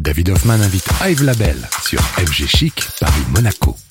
David 0.00 0.30
Hoffman 0.30 0.62
invite 0.62 0.88
Yves 1.10 1.22
Label 1.22 1.68
sur 1.82 2.00
FG 2.00 2.46
Chic 2.46 2.88
Paris-Monaco. 3.00 3.76
Hoffman 3.76 3.89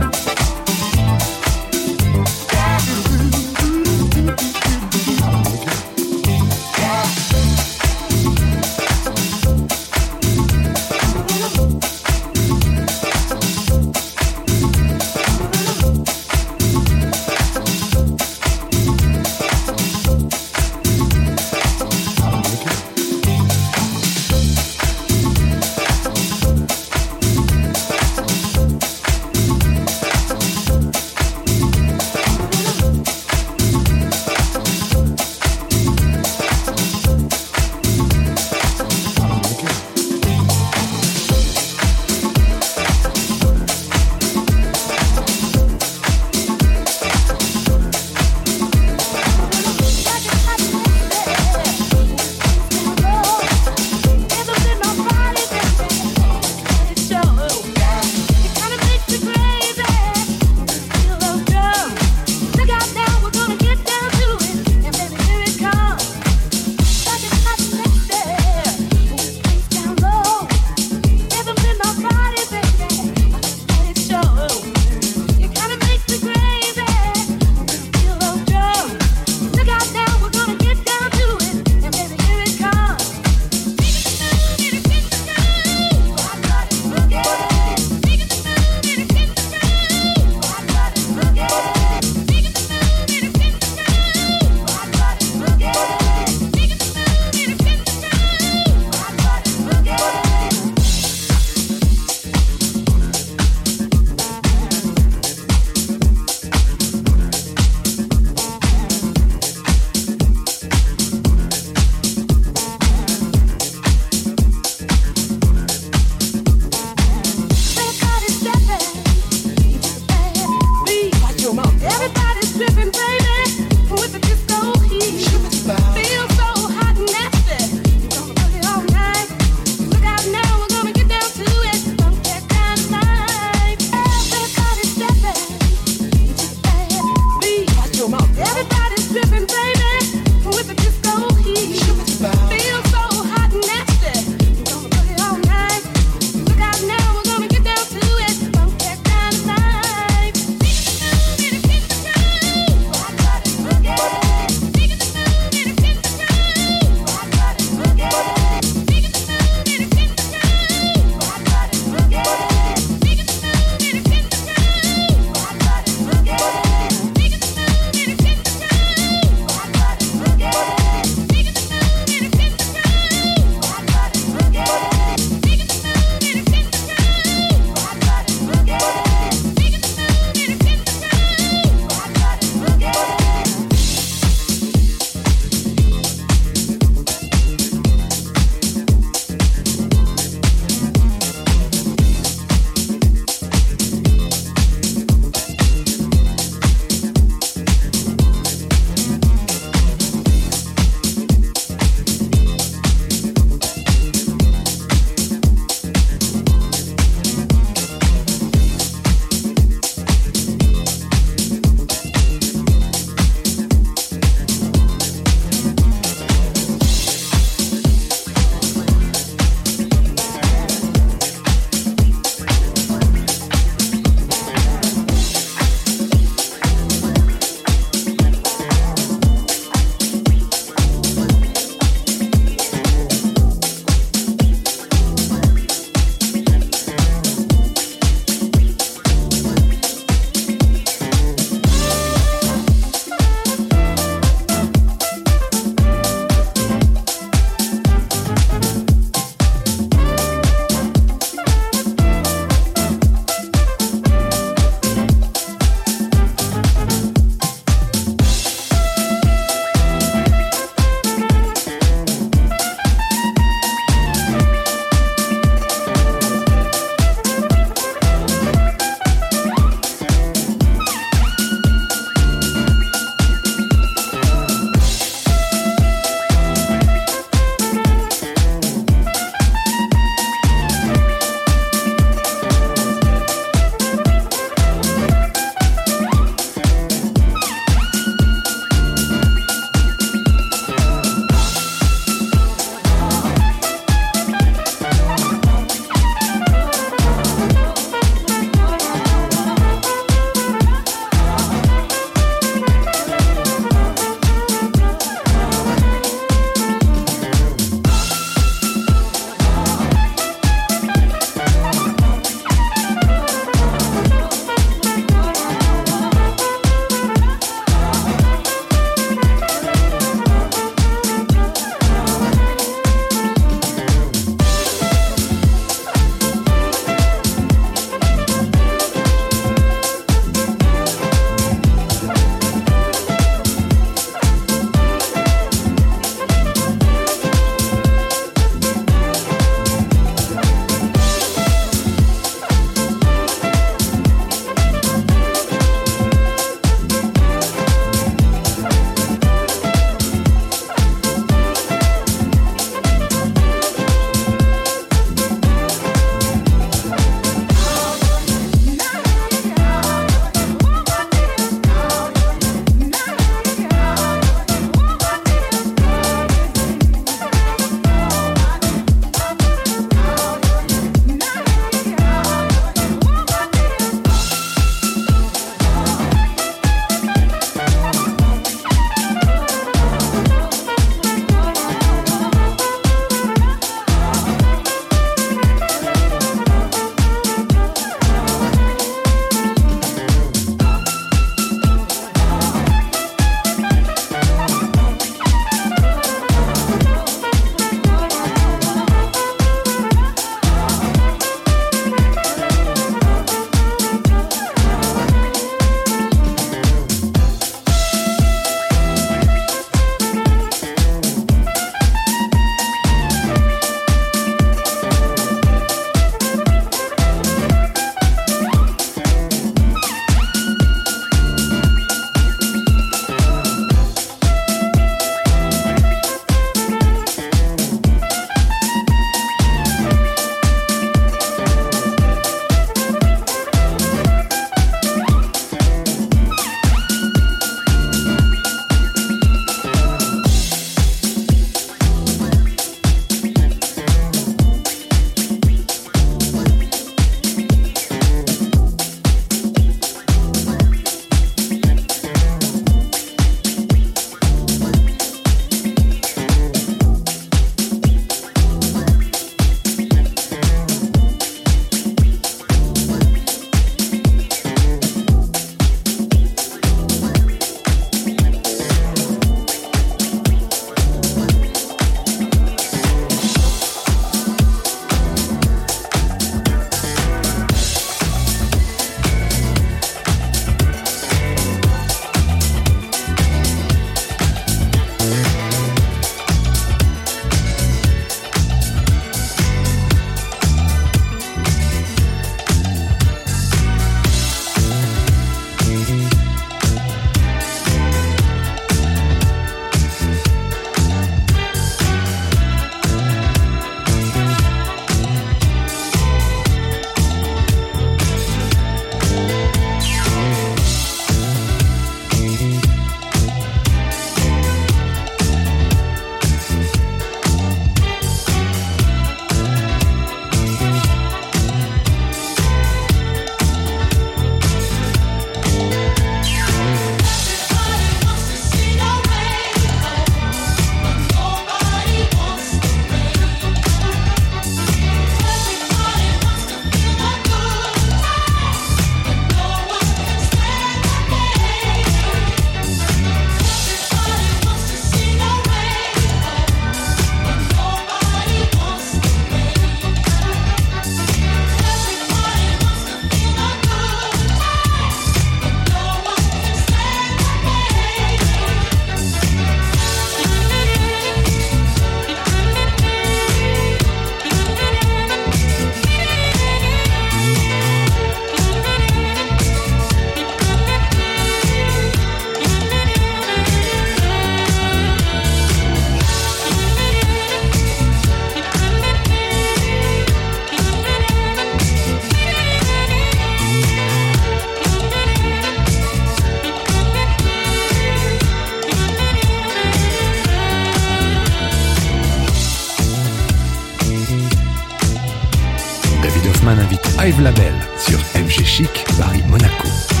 invite 596.71 596.87
Yves 596.99 597.21
Labelle 597.21 597.53
sur 597.77 597.99
MG 598.15 598.45
Chic 598.45 598.85
Paris 598.97 599.23
Monaco. 599.27 600.00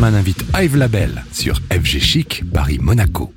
Haussmann 0.00 0.14
invite 0.14 0.44
Yves 0.54 0.76
Labelle 0.76 1.24
sur 1.30 1.60
FG 1.70 2.00
Chic 2.00 2.42
Paris 2.54 2.78
Monaco. 2.80 3.34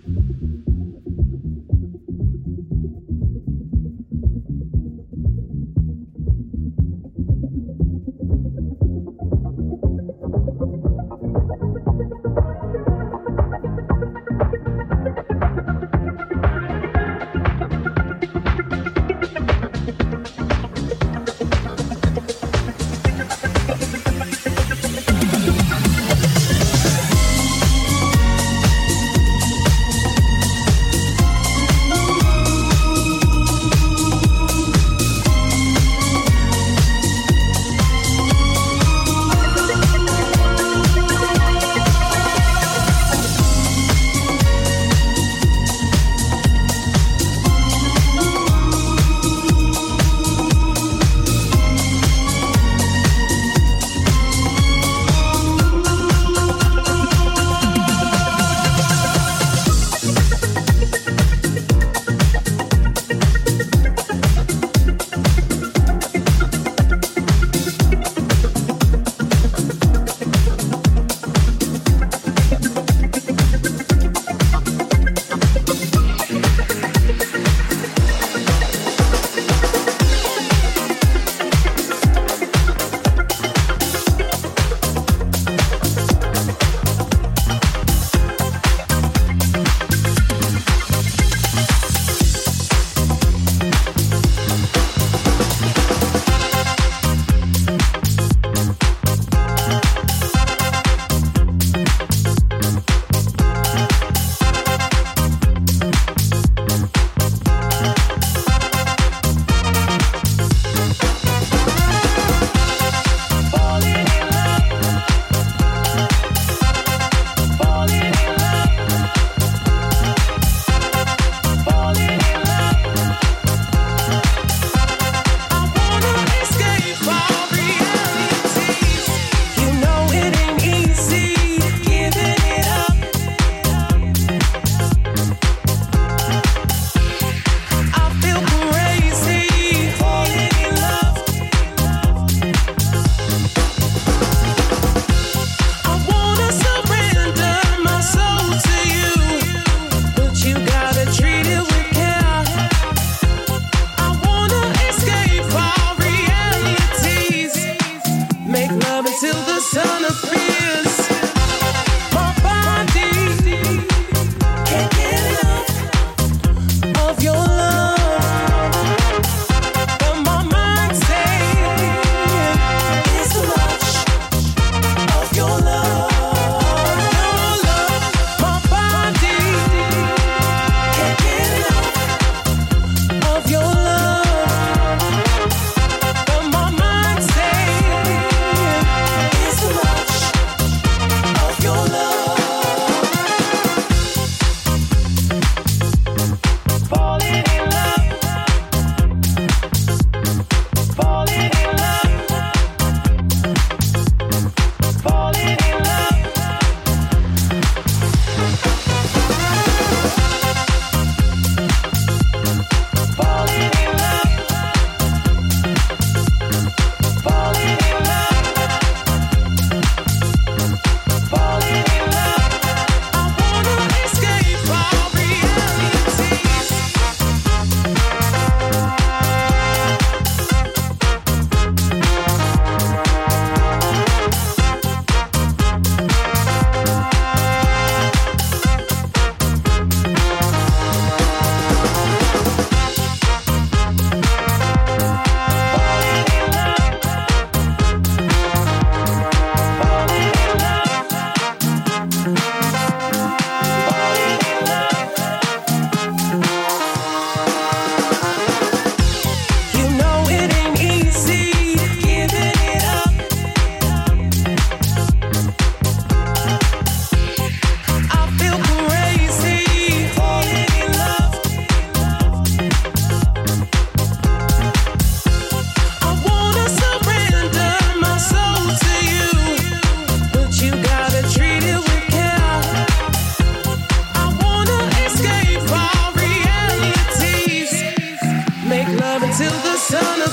son 289.93 290.21
of 290.23 290.32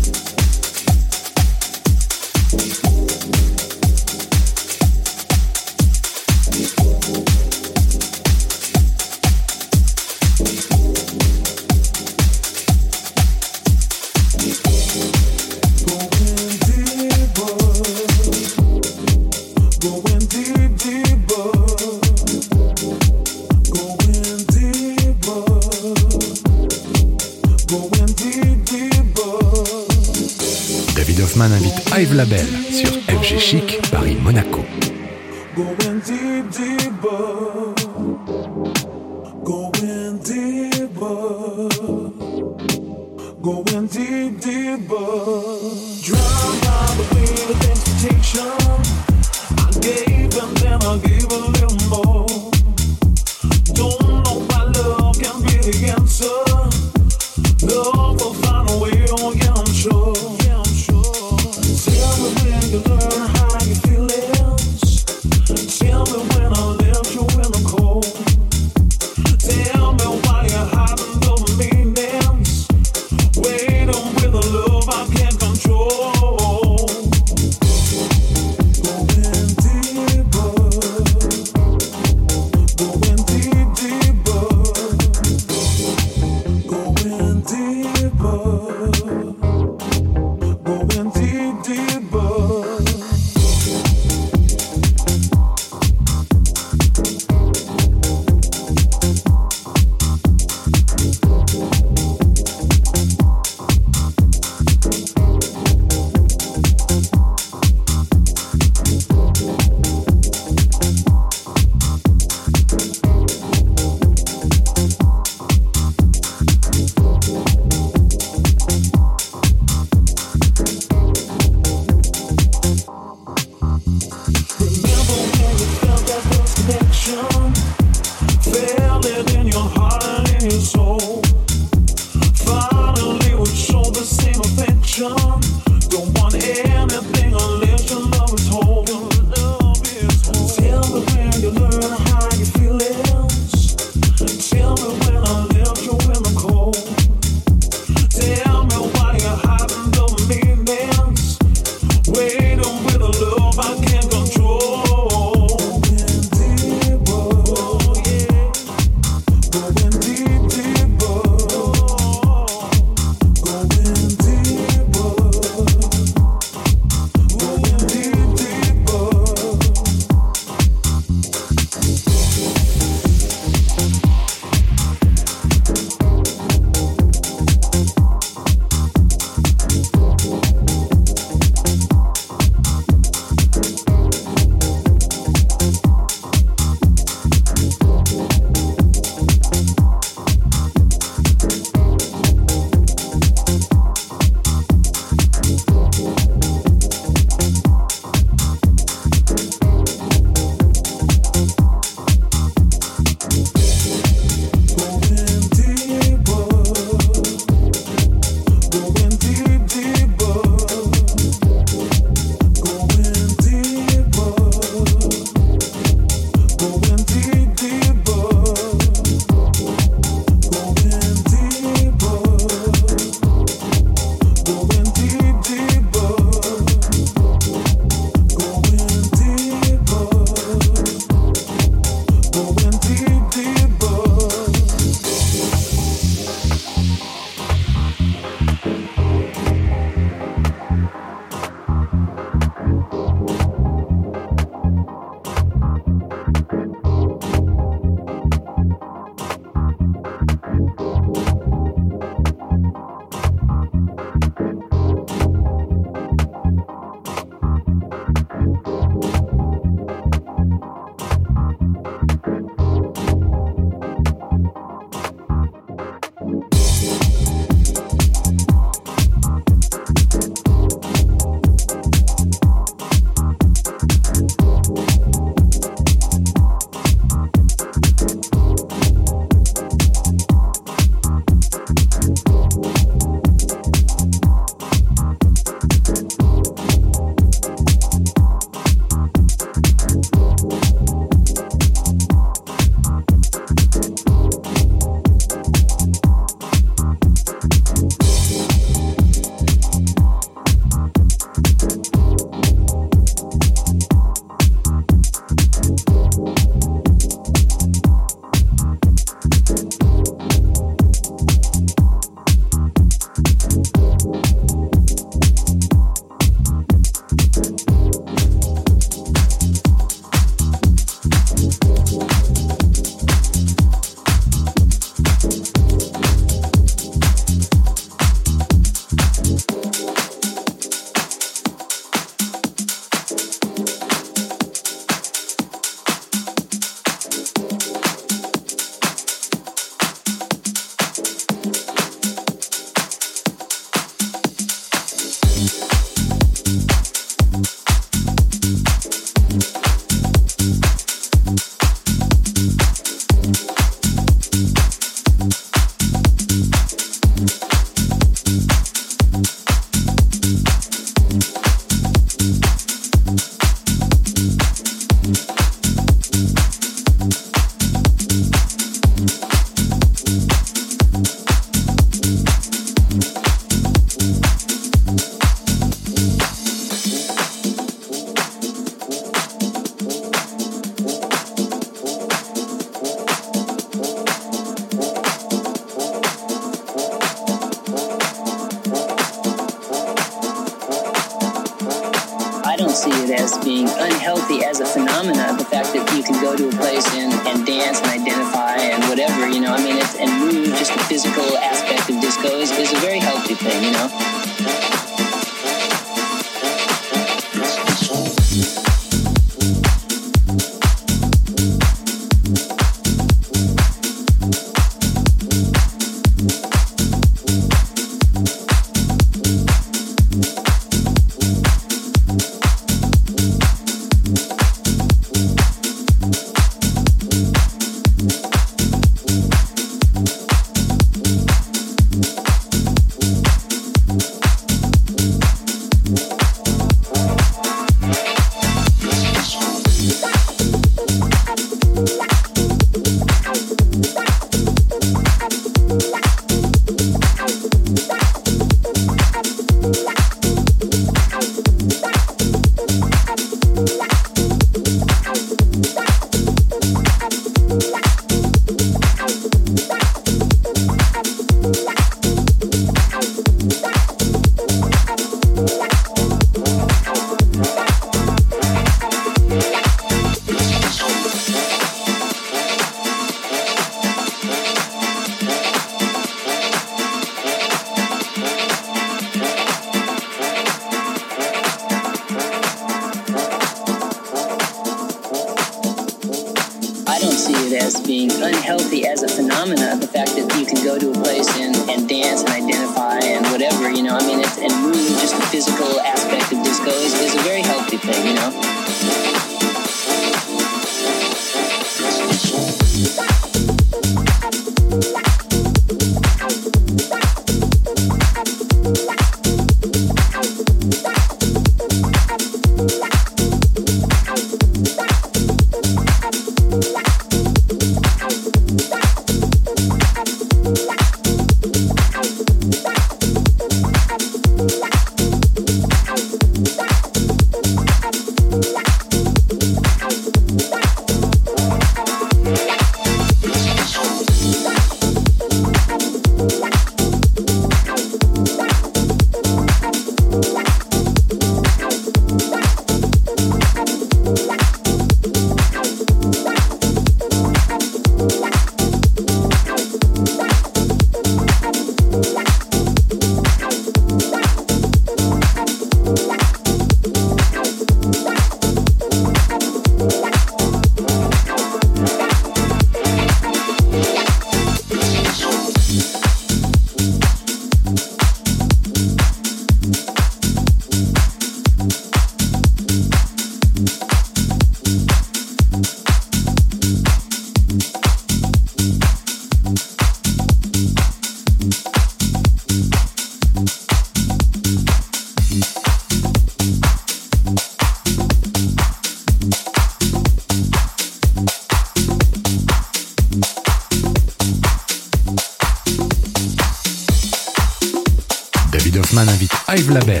Label 599.71 600.00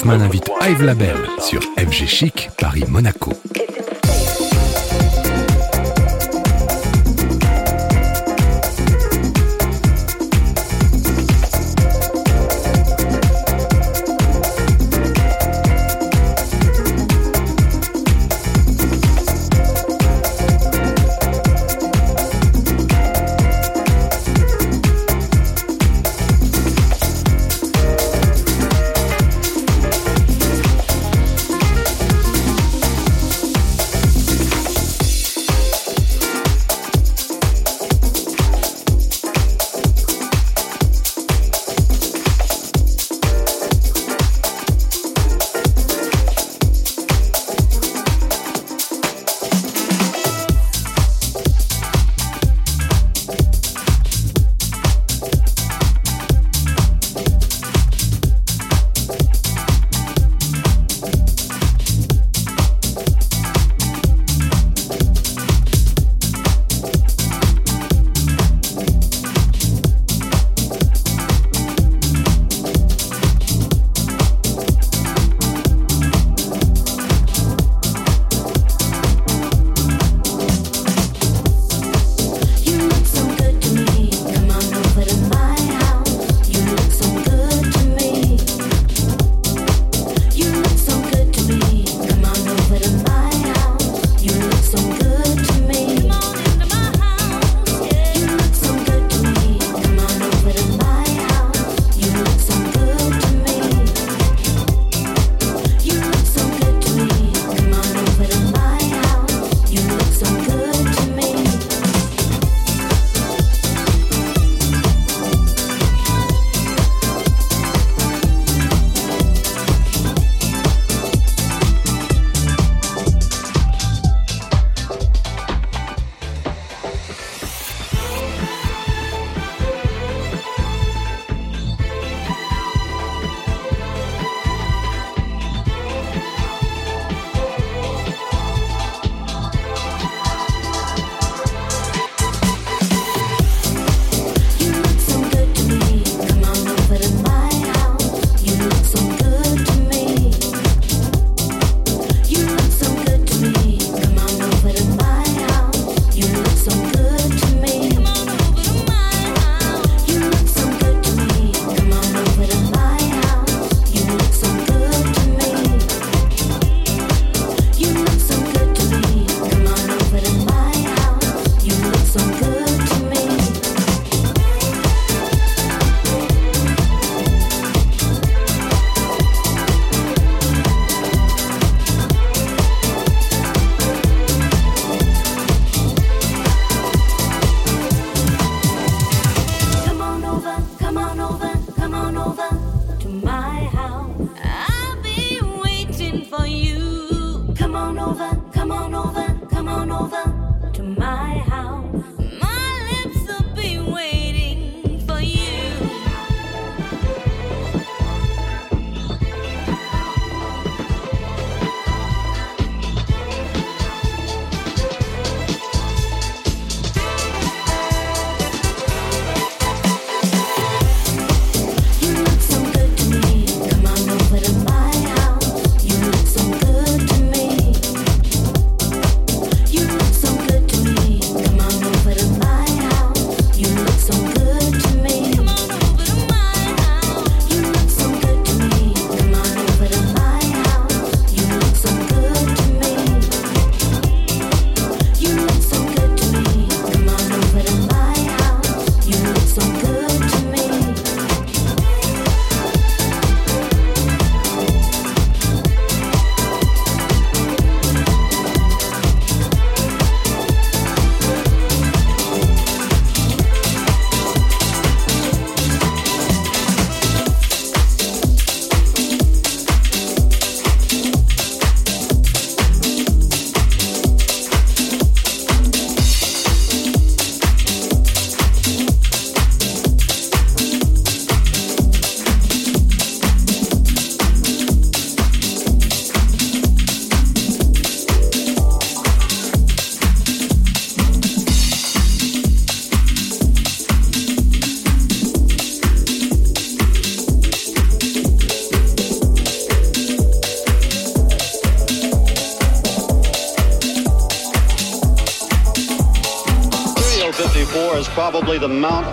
Hoffman 0.00 0.22
invite 0.22 0.50
Hive 0.62 0.82
Label 0.82 1.14
sur 1.40 1.60
FG 1.76 2.06
Chic 2.06 2.48
Paris-Monaco. 2.56 3.32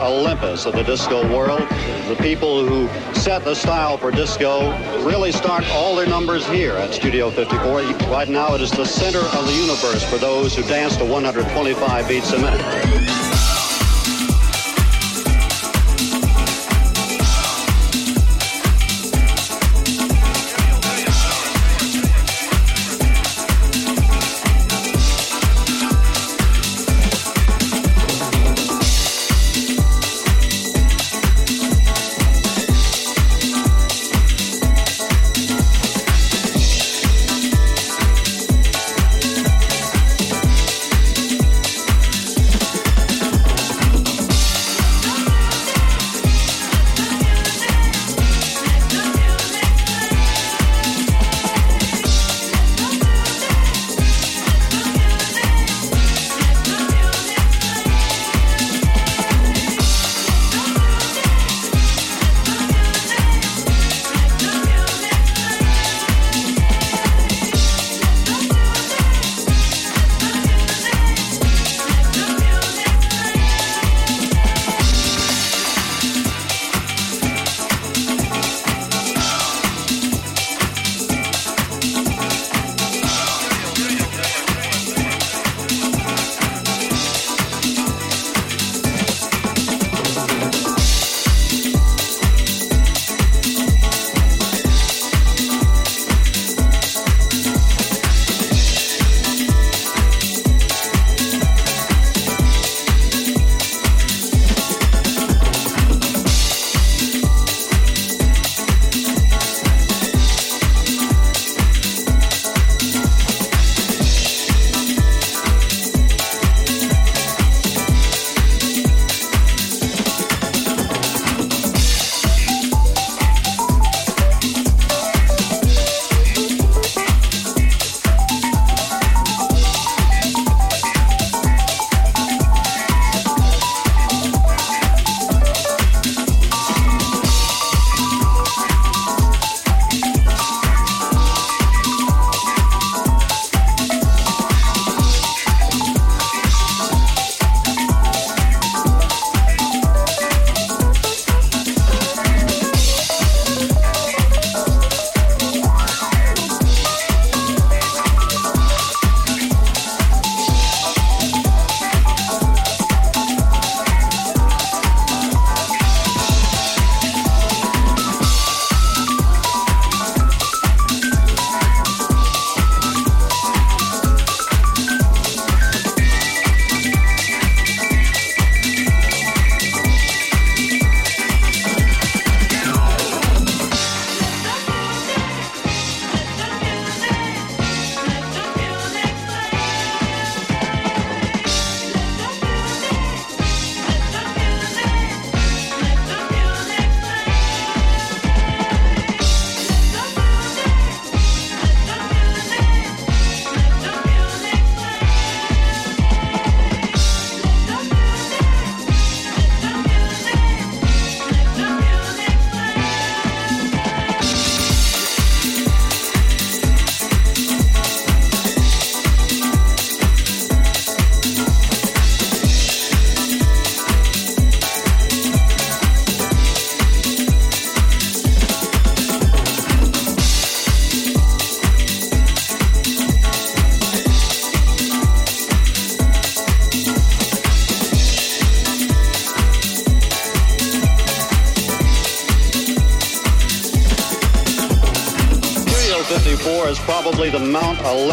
Olympus 0.07 0.65
of 0.65 0.73
the 0.73 0.83
disco 0.83 1.21
world. 1.35 1.59
The 2.07 2.17
people 2.19 2.65
who 2.65 2.87
set 3.13 3.43
the 3.43 3.53
style 3.53 3.97
for 3.97 4.09
disco 4.09 4.71
really 5.05 5.33
start 5.33 5.65
all 5.71 5.95
their 5.95 6.07
numbers 6.07 6.47
here 6.47 6.73
at 6.73 6.93
Studio 6.93 7.29
54. 7.29 7.81
Right 8.09 8.29
now, 8.29 8.55
it 8.55 8.61
is 8.61 8.71
the 8.71 8.85
center 8.85 9.19
of 9.19 9.45
the 9.45 9.53
universe 9.53 10.03
for 10.09 10.17
those 10.17 10.55
who 10.55 10.63
dance 10.63 10.95
to 10.97 11.05
125 11.05 12.07
beats 12.07 12.31
a 12.31 12.39
minute. 12.39 13.06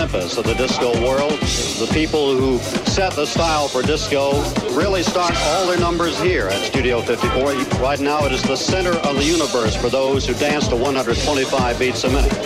Olympus 0.05 0.37
of 0.37 0.45
the 0.45 0.53
disco 0.55 0.93
world. 1.03 1.41
The 1.81 1.89
people 1.95 2.37
who 2.37 2.59
set 2.59 3.15
the 3.15 3.25
style 3.25 3.69
for 3.69 3.81
disco 3.81 4.43
really 4.73 5.03
start 5.03 5.33
all 5.35 5.67
their 5.67 5.79
numbers 5.79 6.21
here 6.21 6.49
at 6.49 6.63
Studio 6.63 7.01
54. 7.01 7.55
Right 7.81 7.99
now, 8.01 8.27
it 8.27 8.33
is 8.33 8.43
the 8.43 8.55
center 8.55 8.93
of 8.93 9.17
the 9.17 9.25
universe 9.25 9.75
for 9.75 9.89
those 9.89 10.27
who 10.27 10.35
dance 10.35 10.69
to 10.69 10.77
125 10.77 11.79
beats 11.79 12.05
a 12.05 12.11
minute. 12.11 12.44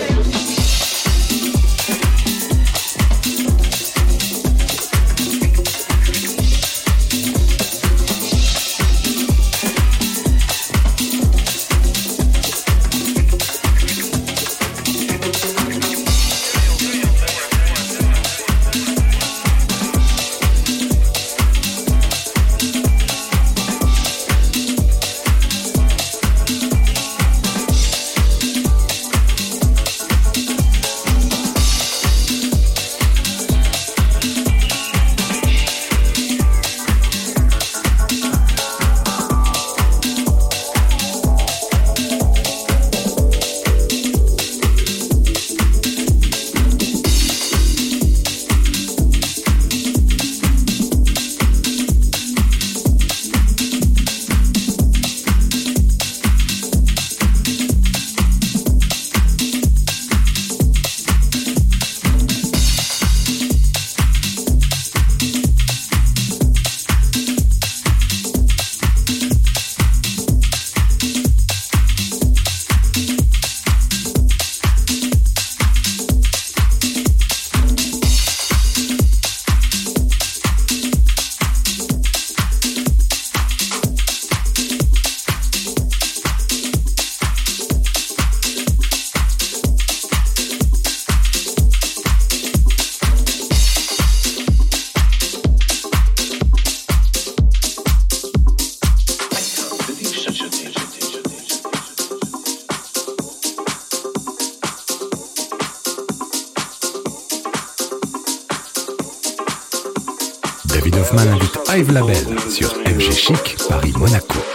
Duffman 111.10 111.32
invite 111.32 111.58
Hive 111.70 111.92
Label 111.92 112.38
sur 112.50 112.68
FG 112.84 113.12
Chic 113.12 113.56
Paris-Monaco. 113.66 114.47